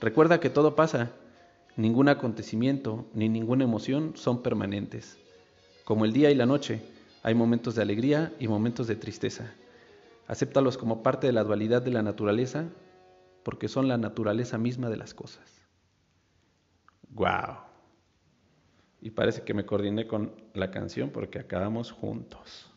recuerda 0.00 0.38
que 0.38 0.50
todo 0.50 0.76
pasa, 0.76 1.10
ningún 1.76 2.08
acontecimiento 2.08 3.06
ni 3.12 3.28
ninguna 3.28 3.64
emoción 3.64 4.12
son 4.14 4.40
permanentes. 4.40 5.18
Como 5.84 6.04
el 6.04 6.12
día 6.12 6.30
y 6.30 6.36
la 6.36 6.46
noche, 6.46 6.82
hay 7.24 7.34
momentos 7.34 7.74
de 7.74 7.82
alegría 7.82 8.32
y 8.38 8.46
momentos 8.46 8.86
de 8.86 8.94
tristeza. 8.94 9.52
Acéptalos 10.28 10.78
como 10.78 11.02
parte 11.02 11.26
de 11.26 11.32
la 11.32 11.42
dualidad 11.42 11.82
de 11.82 11.90
la 11.90 12.04
naturaleza, 12.04 12.68
porque 13.42 13.66
son 13.66 13.88
la 13.88 13.98
naturaleza 13.98 14.58
misma 14.58 14.90
de 14.90 14.96
las 14.96 15.12
cosas. 15.12 15.66
¡Wow! 17.08 17.65
Y 19.00 19.10
parece 19.10 19.42
que 19.42 19.54
me 19.54 19.66
coordiné 19.66 20.06
con 20.06 20.32
la 20.54 20.70
canción 20.70 21.10
porque 21.10 21.38
acabamos 21.38 21.92
juntos. 21.92 22.70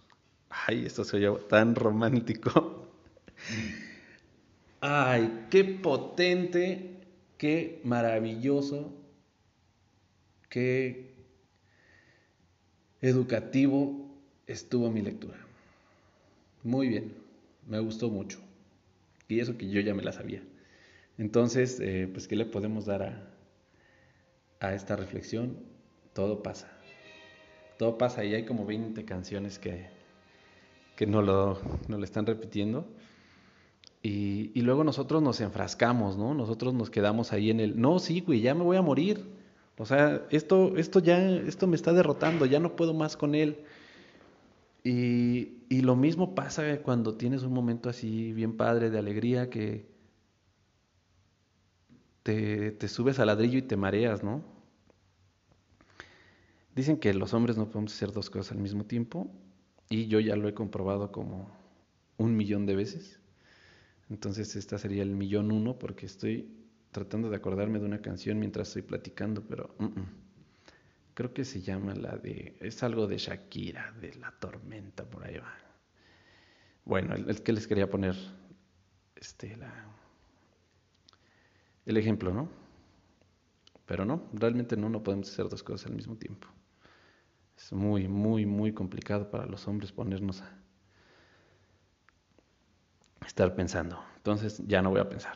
Ay, 0.50 0.86
esto 0.86 1.04
se 1.04 1.18
oye 1.18 1.40
tan 1.48 1.76
romántico. 1.76 2.88
Ay, 4.82 5.48
qué 5.50 5.64
potente, 5.64 7.02
qué 7.38 7.82
maravilloso, 7.84 8.94
qué 10.50 11.14
educativo 13.02 14.10
estuvo 14.48 14.90
mi 14.90 15.02
lectura. 15.02 15.38
Muy 16.64 16.88
bien, 16.90 17.14
me 17.68 17.80
gustó 17.80 18.10
mucho. 18.10 18.40
Y 19.28 19.40
eso 19.40 19.58
que 19.58 19.70
yo 19.70 19.80
ya 19.82 19.94
me 19.94 20.04
la 20.04 20.12
sabía. 20.12 20.42
Entonces, 21.18 21.80
eh, 21.80 22.10
pues, 22.12 22.28
¿qué 22.28 22.36
le 22.36 22.46
podemos 22.46 22.86
dar 22.86 23.04
a, 23.04 23.30
a 24.60 24.74
esta 24.74 24.96
reflexión? 24.96 25.58
Todo 26.20 26.44
pasa. 26.44 26.68
Todo 27.78 27.98
pasa 27.98 28.26
y 28.26 28.36
hay 28.36 28.44
como 28.44 28.66
20 28.66 29.06
canciones 29.06 29.58
que, 29.58 29.88
que 30.98 31.08
no 31.08 31.22
lo, 31.22 31.62
no 31.88 31.98
lo 31.98 32.04
están 32.04 32.26
repitiendo. 32.26 32.86
Y, 34.04 34.52
y, 34.54 34.62
luego 34.64 34.84
nosotros 34.84 35.24
nos 35.24 35.40
enfrascamos, 35.40 36.18
¿no? 36.18 36.34
Nosotros 36.34 36.74
nos 36.74 36.90
quedamos 36.90 37.32
ahí 37.32 37.50
en 37.52 37.62
el, 37.62 37.80
no, 37.80 38.00
sí, 38.00 38.20
güey, 38.20 38.42
ya 38.42 38.54
me 38.54 38.64
voy 38.64 38.76
a 38.76 38.82
morir. 38.82 39.30
O 39.78 39.86
sea, 39.86 40.26
esto, 40.30 40.76
esto 40.76 41.00
ya, 41.00 41.26
esto 41.30 41.68
me 41.68 41.78
está 41.78 41.94
derrotando, 41.94 42.46
ya 42.46 42.60
no 42.60 42.76
puedo 42.76 42.94
más 42.94 43.16
con 43.16 43.34
él. 43.34 43.64
Y, 44.84 45.54
y 45.70 45.84
lo 45.84 45.96
mismo 45.96 46.36
pasa 46.36 46.82
cuando 46.82 47.16
tienes 47.16 47.44
un 47.44 47.54
momento 47.54 47.90
así 47.90 48.34
bien 48.34 48.58
padre 48.58 48.90
de 48.90 49.00
alegría 49.00 49.50
que 49.50 49.88
te, 52.24 52.72
te 52.72 52.88
subes 52.90 53.20
al 53.20 53.28
ladrillo 53.28 53.58
y 53.58 53.62
te 53.62 53.78
mareas, 53.78 54.22
¿no? 54.22 54.59
Dicen 56.80 56.98
que 56.98 57.14
los 57.14 57.34
hombres 57.34 57.58
no 57.58 57.70
podemos 57.70 57.94
hacer 57.94 58.14
dos 58.14 58.30
cosas 58.30 58.54
al 58.54 58.60
mismo 58.60 58.86
tiempo 58.86 59.30
y 59.90 60.08
yo 60.08 60.22
ya 60.22 60.38
lo 60.38 60.48
he 60.48 60.54
comprobado 60.54 61.12
como 61.12 61.52
un 62.16 62.38
millón 62.38 62.66
de 62.66 62.78
veces. 62.78 63.20
Entonces 64.10 64.56
esta 64.56 64.78
sería 64.78 65.04
el 65.04 65.12
millón 65.12 65.52
uno 65.52 65.78
porque 65.78 66.06
estoy 66.06 66.50
tratando 66.92 67.30
de 67.30 67.36
acordarme 67.36 67.80
de 67.80 67.86
una 67.86 68.02
canción 68.02 68.40
mientras 68.40 68.70
estoy 68.70 68.84
platicando, 68.84 69.44
pero 69.44 69.76
creo 71.16 71.34
que 71.34 71.44
se 71.44 71.60
llama 71.62 71.96
la 71.96 72.16
de, 72.16 72.56
es 72.62 72.82
algo 72.82 73.08
de 73.08 73.18
Shakira, 73.18 73.92
de 74.00 74.14
la 74.14 74.32
tormenta, 74.40 75.04
por 75.04 75.26
ahí 75.26 75.36
va. 75.36 75.54
Bueno, 76.86 77.14
el, 77.14 77.44
que 77.44 77.52
les 77.52 77.68
quería 77.68 77.90
poner 77.90 78.16
este, 79.18 79.58
la, 79.58 79.86
el 81.86 81.98
ejemplo, 81.98 82.34
¿no? 82.34 82.50
Pero 83.86 84.06
no, 84.06 84.30
realmente 84.32 84.78
no, 84.78 84.88
no 84.88 85.04
podemos 85.04 85.30
hacer 85.30 85.50
dos 85.50 85.62
cosas 85.62 85.88
al 85.88 85.96
mismo 85.98 86.16
tiempo. 86.16 86.48
Es 87.60 87.74
muy, 87.74 88.08
muy, 88.08 88.46
muy 88.46 88.72
complicado 88.72 89.30
para 89.30 89.46
los 89.46 89.68
hombres 89.68 89.92
ponernos 89.92 90.42
a 90.42 90.50
estar 93.28 93.54
pensando. 93.54 94.02
Entonces 94.16 94.64
ya 94.66 94.82
no 94.82 94.90
voy 94.90 95.02
a 95.02 95.10
pensar. 95.10 95.36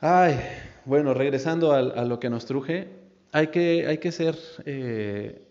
Ay, 0.00 0.38
bueno, 0.84 1.14
regresando 1.14 1.72
a, 1.72 1.82
lo 1.82 2.18
que 2.18 2.30
nos 2.30 2.46
truje, 2.46 2.88
hay 3.32 3.48
que, 3.48 3.86
hay 3.86 3.98
que 3.98 4.12
ser 4.12 4.36
eh, 4.64 5.46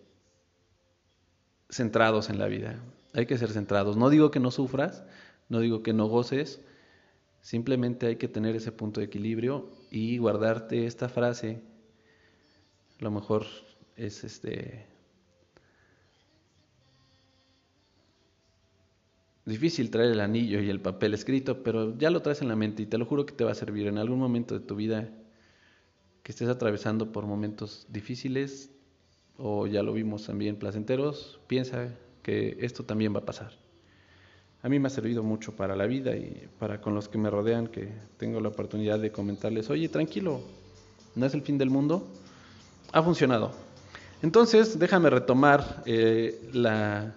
centrados 1.69 2.29
en 2.29 2.39
la 2.39 2.47
vida. 2.47 2.79
Hay 3.13 3.25
que 3.25 3.37
ser 3.37 3.51
centrados. 3.51 3.95
No 3.95 4.09
digo 4.09 4.31
que 4.31 4.39
no 4.39 4.51
sufras, 4.51 5.03
no 5.47 5.59
digo 5.59 5.81
que 5.81 5.93
no 5.93 6.07
goces, 6.07 6.61
simplemente 7.41 8.07
hay 8.07 8.15
que 8.17 8.27
tener 8.27 8.55
ese 8.55 8.73
punto 8.73 8.99
de 8.99 9.05
equilibrio 9.05 9.69
y 9.91 10.17
guardarte 10.17 10.85
esta 10.85 11.07
frase. 11.07 11.61
A 12.99 13.03
lo 13.03 13.11
mejor 13.11 13.45
es 13.97 14.23
este 14.23 14.85
difícil 19.45 19.89
traer 19.89 20.11
el 20.11 20.19
anillo 20.19 20.61
y 20.61 20.69
el 20.69 20.81
papel 20.81 21.13
escrito, 21.13 21.63
pero 21.63 21.97
ya 21.97 22.09
lo 22.09 22.21
traes 22.21 22.41
en 22.41 22.49
la 22.49 22.55
mente 22.55 22.83
y 22.83 22.85
te 22.85 22.97
lo 22.97 23.05
juro 23.05 23.25
que 23.25 23.33
te 23.33 23.43
va 23.43 23.51
a 23.51 23.55
servir 23.55 23.87
en 23.87 23.97
algún 23.97 24.19
momento 24.19 24.57
de 24.59 24.65
tu 24.65 24.75
vida 24.75 25.09
que 26.21 26.31
estés 26.31 26.49
atravesando 26.49 27.11
por 27.11 27.25
momentos 27.25 27.87
difíciles 27.89 28.69
o 29.37 29.65
ya 29.65 29.83
lo 29.83 29.93
vimos 29.93 30.25
también 30.25 30.57
placenteros, 30.57 31.39
piensa 31.47 31.93
que 32.23 32.57
esto 32.59 32.83
también 32.83 33.15
va 33.15 33.19
a 33.19 33.25
pasar. 33.25 33.53
A 34.63 34.69
mí 34.69 34.79
me 34.79 34.87
ha 34.87 34.89
servido 34.89 35.23
mucho 35.23 35.55
para 35.55 35.75
la 35.75 35.85
vida 35.85 36.17
y 36.17 36.49
para 36.59 36.81
con 36.81 36.93
los 36.93 37.07
que 37.07 37.17
me 37.17 37.29
rodean 37.29 37.67
que 37.67 37.89
tengo 38.17 38.41
la 38.41 38.49
oportunidad 38.49 38.99
de 38.99 39.11
comentarles, 39.11 39.69
oye, 39.69 39.87
tranquilo, 39.87 40.41
no 41.15 41.25
es 41.25 41.33
el 41.33 41.41
fin 41.41 41.57
del 41.57 41.69
mundo. 41.69 42.05
Ha 42.91 43.01
funcionado, 43.01 43.53
entonces, 44.21 44.79
déjame 44.79 45.09
retomar 45.09 45.83
eh, 45.85 46.41
la, 46.53 47.13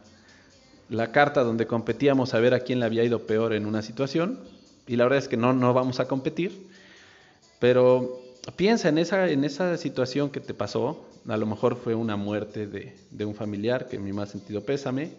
la, 0.91 1.13
carta 1.13 1.43
donde 1.43 1.67
competíamos 1.67 2.35
a 2.35 2.41
ver 2.41 2.53
a 2.53 2.61
quién 2.61 2.81
le 2.81 2.87
había 2.87 3.05
ido 3.05 3.27
peor 3.27 3.55
en 3.55 3.65
una 3.67 3.83
situación. 3.83 4.39
Y 4.87 4.97
la 4.97 5.05
verdad 5.05 5.19
es 5.21 5.29
que 5.29 5.37
no, 5.37 5.53
no 5.53 5.73
vamos 5.73 5.99
a 6.01 6.07
competir. 6.07 6.69
Pero 7.59 8.21
piensa 8.57 8.89
en 8.89 8.99
esa, 8.99 9.29
en 9.31 9.45
esa 9.45 9.77
situación 9.77 10.31
que 10.31 10.41
te 10.41 10.53
pasó. 10.53 11.07
A 11.29 11.37
lo 11.37 11.47
mejor 11.47 11.77
fue 11.77 11.95
una 11.95 12.17
muerte 12.17 12.67
de, 12.67 12.97
de 13.11 13.25
un 13.25 13.35
familiar, 13.35 13.89
que 13.89 13.97
en 13.97 14.05
mi 14.05 14.13
más 14.13 14.31
sentido 14.31 14.63
pésame. 14.63 15.13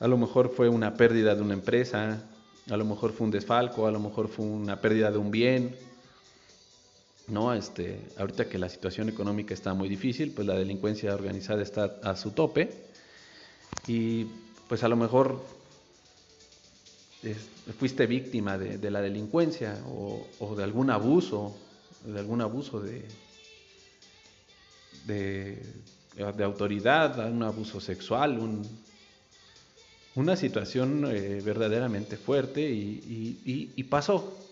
A 0.00 0.08
lo 0.08 0.18
mejor 0.18 0.50
fue 0.50 0.68
una 0.68 0.94
pérdida 0.94 1.34
de 1.36 1.42
una 1.42 1.54
empresa. 1.54 2.22
A 2.68 2.76
lo 2.76 2.84
mejor 2.84 3.12
fue 3.12 3.26
un 3.26 3.30
desfalco. 3.30 3.86
A 3.86 3.92
lo 3.92 4.00
mejor 4.00 4.28
fue 4.28 4.44
una 4.44 4.80
pérdida 4.80 5.12
de 5.12 5.18
un 5.18 5.30
bien 5.30 5.74
¿no? 7.28 7.52
Este, 7.52 8.00
ahorita 8.18 8.48
que 8.48 8.58
la 8.58 8.68
situación 8.68 9.08
económica 9.08 9.54
está 9.54 9.74
muy 9.74 9.88
difícil, 9.88 10.32
pues 10.32 10.46
la 10.46 10.54
delincuencia 10.54 11.14
organizada 11.14 11.62
está 11.62 11.98
a 12.02 12.16
su 12.16 12.30
tope 12.30 12.70
y 13.86 14.26
pues 14.68 14.82
a 14.84 14.88
lo 14.88 14.96
mejor 14.96 15.40
fuiste 17.78 18.06
víctima 18.06 18.56
de, 18.56 18.90
la 18.90 19.00
delincuencia 19.00 19.76
o, 19.88 20.54
de 20.54 20.62
algún 20.62 20.90
abuso, 20.90 21.56
de 22.04 22.20
algún 22.20 22.40
abuso 22.40 22.80
de, 22.80 23.04
de, 25.06 26.44
autoridad, 26.44 27.30
un 27.30 27.42
abuso 27.42 27.80
sexual, 27.80 28.38
una 30.14 30.36
situación 30.36 31.04
eh, 31.10 31.42
verdaderamente 31.44 32.16
fuerte 32.16 32.62
y 32.62 33.82
pasó, 33.84 34.45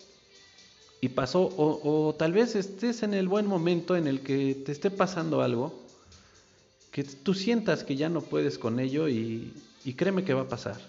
y 1.05 1.09
pasó, 1.09 1.53
o, 1.55 2.15
tal 2.17 2.33
vez 2.33 2.55
estés 2.55 3.03
en 3.03 3.13
el 3.13 3.27
buen 3.27 3.45
momento 3.45 3.95
en 3.95 4.07
el 4.07 4.21
que 4.21 4.55
te 4.55 4.71
esté 4.71 4.89
pasando 4.89 5.41
algo, 5.41 5.85
que 6.89 7.03
tú 7.03 7.35
sientas 7.35 7.83
que 7.83 7.95
ya 7.95 8.09
no 8.09 8.21
puedes 8.21 8.57
con 8.57 8.79
ello 8.79 9.07
y, 9.07 9.53
créeme 9.95 10.25
que 10.25 10.33
va 10.33 10.41
a 10.41 10.49
pasar. 10.49 10.81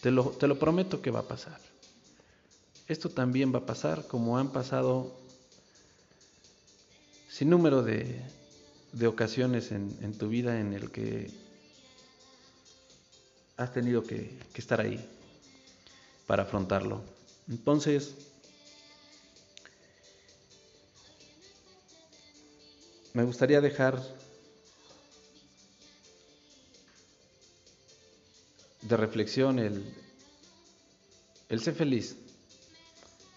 Te 0.00 0.10
lo, 0.10 0.24
te 0.30 0.48
lo 0.48 0.58
prometo 0.58 1.00
que 1.00 1.12
va 1.12 1.20
a 1.20 1.28
pasar. 1.28 1.60
Esto 2.88 3.10
también 3.10 3.54
va 3.54 3.58
a 3.58 3.66
pasar 3.66 4.08
como 4.08 4.38
han 4.38 4.50
pasado 4.50 5.14
sin 7.28 7.48
número 7.48 7.84
de, 7.84 8.20
de 8.92 9.06
ocasiones 9.06 9.70
en, 9.70 9.96
en, 10.02 10.18
tu 10.18 10.28
vida 10.28 10.58
en 10.58 10.72
el 10.72 10.90
que 10.90 11.30
has 13.56 13.72
tenido 13.72 14.02
que, 14.02 14.36
que 14.52 14.60
estar 14.60 14.80
ahí 14.80 14.98
para 16.26 16.42
afrontarlo. 16.42 17.02
Entonces, 17.48 18.27
me 23.14 23.24
gustaría 23.24 23.60
dejar 23.60 24.02
de 28.82 28.96
reflexión 28.96 29.58
el, 29.58 29.84
el 31.48 31.60
ser 31.60 31.74
feliz. 31.74 32.16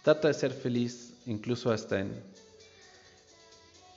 Trata 0.04 0.28
de 0.28 0.34
ser 0.34 0.52
feliz 0.54 1.14
incluso 1.26 1.72
hasta 1.72 2.00
en, 2.00 2.24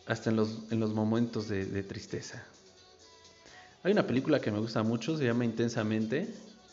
hasta 0.06 0.30
en, 0.30 0.36
los, 0.36 0.58
en 0.70 0.80
los 0.80 0.92
momentos 0.92 1.48
de, 1.48 1.64
de 1.66 1.82
tristeza. 1.82 2.44
Hay 3.82 3.92
una 3.92 4.06
película 4.06 4.40
que 4.40 4.50
me 4.50 4.58
gusta 4.58 4.82
mucho, 4.82 5.16
se 5.18 5.24
llama 5.24 5.44
Intensamente, 5.44 6.28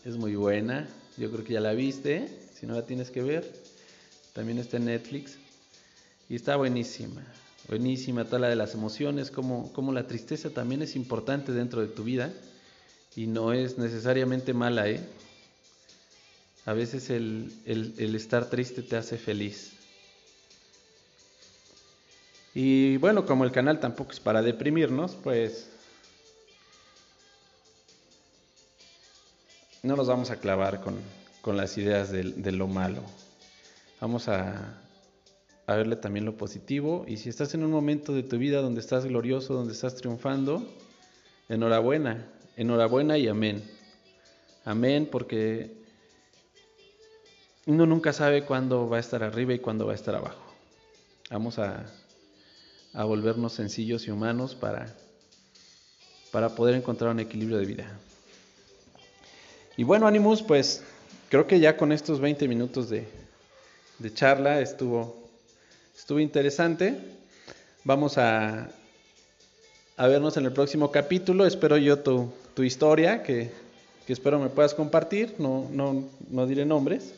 es 0.05 0.15
muy 0.15 0.35
buena, 0.35 0.87
yo 1.17 1.29
creo 1.31 1.43
que 1.43 1.53
ya 1.53 1.59
la 1.59 1.73
viste, 1.73 2.29
si 2.57 2.65
no 2.65 2.73
la 2.73 2.85
tienes 2.85 3.11
que 3.11 3.21
ver, 3.21 3.51
también 4.33 4.57
está 4.59 4.77
en 4.77 4.85
Netflix 4.85 5.37
y 6.29 6.35
está 6.35 6.55
buenísima. 6.55 7.21
Buenísima, 7.71 8.25
tal 8.25 8.41
la 8.41 8.49
de 8.49 8.57
las 8.57 8.73
emociones, 8.73 9.31
como, 9.31 9.71
como 9.71 9.93
la 9.93 10.05
tristeza 10.05 10.49
también 10.49 10.81
es 10.81 10.97
importante 10.97 11.53
dentro 11.53 11.79
de 11.79 11.87
tu 11.87 12.03
vida 12.03 12.33
y 13.15 13.27
no 13.27 13.53
es 13.53 13.77
necesariamente 13.77 14.53
mala, 14.53 14.89
¿eh? 14.89 14.99
A 16.65 16.73
veces 16.73 17.09
el, 17.09 17.49
el, 17.63 18.13
estar 18.13 18.49
triste 18.49 18.81
te 18.81 18.97
hace 18.97 19.17
feliz. 19.17 19.71
Y 22.53 22.97
bueno, 22.97 23.25
como 23.25 23.45
el 23.45 23.53
canal 23.53 23.79
tampoco 23.79 24.11
es 24.11 24.19
para 24.19 24.41
deprimirnos, 24.41 25.15
pues 25.23 25.69
no 29.81 29.95
nos 29.95 30.07
vamos 30.07 30.29
a 30.29 30.41
clavar 30.41 30.81
con, 30.81 30.99
con 31.41 31.55
las 31.55 31.77
ideas 31.77 32.11
de, 32.11 32.23
de, 32.23 32.51
lo 32.51 32.67
malo. 32.67 33.01
Vamos 34.01 34.27
a, 34.27 34.77
a 35.73 35.77
verle 35.77 35.95
también 35.95 36.25
lo 36.25 36.37
positivo. 36.37 37.05
Y 37.07 37.17
si 37.17 37.29
estás 37.29 37.53
en 37.53 37.63
un 37.63 37.71
momento 37.71 38.13
de 38.13 38.23
tu 38.23 38.37
vida 38.37 38.61
donde 38.61 38.81
estás 38.81 39.05
glorioso, 39.05 39.53
donde 39.53 39.73
estás 39.73 39.95
triunfando, 39.95 40.65
enhorabuena, 41.49 42.27
enhorabuena 42.55 43.17
y 43.17 43.27
amén. 43.27 43.63
Amén 44.65 45.07
porque 45.11 45.75
uno 47.65 47.85
nunca 47.85 48.13
sabe 48.13 48.43
cuándo 48.43 48.89
va 48.89 48.97
a 48.97 48.99
estar 48.99 49.23
arriba 49.23 49.53
y 49.53 49.59
cuándo 49.59 49.85
va 49.85 49.93
a 49.93 49.95
estar 49.95 50.15
abajo. 50.15 50.41
Vamos 51.29 51.59
a, 51.59 51.85
a 52.93 53.03
volvernos 53.03 53.53
sencillos 53.53 54.07
y 54.07 54.11
humanos 54.11 54.55
para, 54.55 54.95
para 56.31 56.49
poder 56.49 56.75
encontrar 56.75 57.11
un 57.11 57.19
equilibrio 57.19 57.57
de 57.57 57.65
vida. 57.65 57.99
Y 59.77 59.83
bueno, 59.83 60.07
Animus, 60.07 60.41
pues 60.41 60.83
creo 61.29 61.47
que 61.47 61.59
ya 61.59 61.77
con 61.77 61.91
estos 61.91 62.19
20 62.19 62.47
minutos 62.47 62.89
de, 62.89 63.07
de 63.99 64.13
charla 64.13 64.59
estuvo 64.59 65.20
Estuvo 66.01 66.19
interesante. 66.19 66.97
Vamos 67.83 68.17
a, 68.17 68.71
vernos 69.99 70.35
en 70.35 70.45
el 70.45 70.51
próximo 70.51 70.89
capítulo. 70.89 71.45
Espero 71.45 71.77
yo 71.77 71.99
tu, 71.99 72.33
historia, 72.63 73.21
que, 73.21 73.51
que 74.07 74.11
espero 74.11 74.39
me 74.39 74.49
puedas 74.49 74.73
compartir, 74.73 75.35
no, 75.37 75.69
no, 75.69 76.09
no 76.27 76.47
diré 76.47 76.65
nombres. 76.65 77.13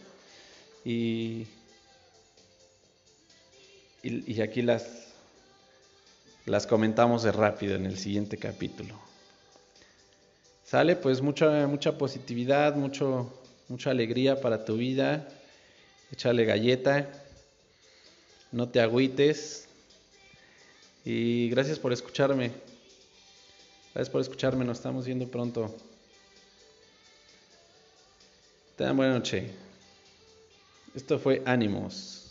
Y, 0.84 1.48
y, 4.04 4.42
aquí 4.42 4.62
las, 4.62 5.14
las 6.46 6.68
comentamos 6.68 7.24
de 7.24 7.32
rápido 7.32 7.76
en 7.76 7.86
el 7.86 7.98
siguiente 7.98 8.36
capítulo. 8.36 8.96
Sale 10.66 10.98
pues 10.98 11.22
mucha, 11.22 11.68
mucha 11.68 11.98
positividad, 11.98 12.76
mucho, 12.76 13.32
mucha 13.70 13.92
alegría 13.92 14.42
para 14.42 14.66
tu 14.66 14.76
vida. 14.76 15.26
Échale 16.12 16.44
galleta, 16.44 17.23
no 18.54 18.70
te 18.70 18.80
agüites. 18.80 19.68
Y 21.04 21.50
gracias 21.50 21.78
por 21.80 21.92
escucharme. 21.92 22.52
Gracias 23.94 24.10
por 24.10 24.22
escucharme, 24.22 24.64
nos 24.64 24.78
estamos 24.78 25.06
viendo 25.06 25.28
pronto. 25.28 25.76
Tengan 28.78 28.96
buena 28.96 29.14
noche. 29.14 29.52
Esto 30.96 31.20
fue 31.20 31.42
Ánimos. 31.46 32.23